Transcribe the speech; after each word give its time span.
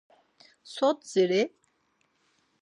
So 0.73 0.89
dziri? 1.03 1.41